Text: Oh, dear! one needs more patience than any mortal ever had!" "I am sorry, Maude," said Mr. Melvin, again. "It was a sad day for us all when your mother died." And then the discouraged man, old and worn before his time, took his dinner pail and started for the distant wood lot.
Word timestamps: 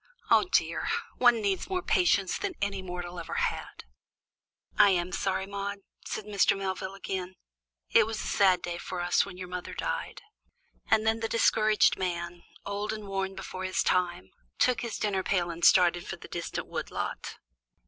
Oh, 0.31 0.45
dear! 0.51 0.87
one 1.17 1.43
needs 1.43 1.69
more 1.69 1.83
patience 1.83 2.35
than 2.35 2.55
any 2.59 2.81
mortal 2.81 3.19
ever 3.19 3.35
had!" 3.35 3.83
"I 4.75 4.89
am 4.89 5.11
sorry, 5.11 5.45
Maude," 5.45 5.81
said 6.07 6.25
Mr. 6.25 6.57
Melvin, 6.57 6.89
again. 6.95 7.35
"It 7.91 8.07
was 8.07 8.19
a 8.19 8.25
sad 8.25 8.63
day 8.63 8.79
for 8.79 8.99
us 9.01 9.21
all 9.21 9.25
when 9.29 9.37
your 9.37 9.47
mother 9.47 9.75
died." 9.75 10.23
And 10.89 11.05
then 11.05 11.19
the 11.19 11.29
discouraged 11.29 11.99
man, 11.99 12.41
old 12.65 12.91
and 12.91 13.05
worn 13.07 13.35
before 13.35 13.63
his 13.63 13.83
time, 13.83 14.31
took 14.57 14.81
his 14.81 14.97
dinner 14.97 15.21
pail 15.21 15.51
and 15.51 15.63
started 15.63 16.07
for 16.07 16.15
the 16.15 16.27
distant 16.27 16.65
wood 16.65 16.89
lot. 16.89 17.37